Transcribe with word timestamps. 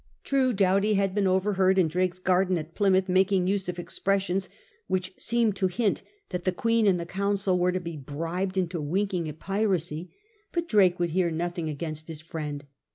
True, 0.23 0.51
Doughty 0.51 0.95
had 0.95 1.13
been 1.13 1.27
overheard 1.27 1.77
in 1.77 1.87
Drake's 1.87 2.17
garden 2.17 2.57
at 2.57 2.73
Plymouth 2.73 3.07
making 3.07 3.45
use 3.45 3.69
of 3.69 3.77
expressions 3.77 4.49
which 4.87 5.13
seemed 5.19 5.55
to 5.57 5.67
hint 5.67 6.01
that 6.29 6.43
the 6.43 6.51
Queen 6.51 6.87
and 6.87 6.99
the 6.99 7.05
Council 7.05 7.55
were 7.59 7.71
to 7.71 7.79
be 7.79 7.97
bribed 7.97 8.57
into 8.57 8.81
winking 8.81 9.29
at 9.29 9.37
piracy; 9.37 10.11
but 10.51 10.67
Drake 10.67 10.97
would 10.99 11.11
hear 11.11 11.29
nothing 11.29 11.69
against 11.69 12.07
his 12.07 12.19
friend. 12.19 12.65